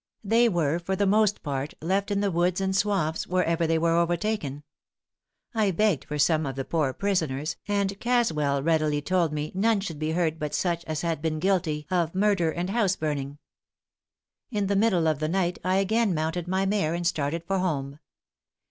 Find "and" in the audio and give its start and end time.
2.59-2.75, 7.67-7.99, 12.49-12.71, 16.95-17.05